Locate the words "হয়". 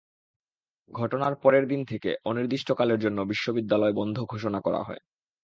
4.83-5.01